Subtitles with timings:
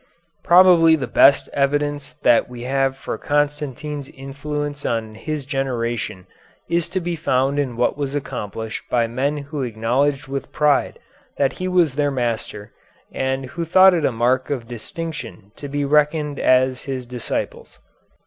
[0.43, 6.25] Probably the best evidence that we have for Constantine's influence on his generation
[6.67, 10.97] is to be found in what was accomplished by men who acknowledged with pride
[11.37, 12.71] that he was their master,
[13.11, 17.77] and who thought it a mark of distinction to be reckoned as his disciples.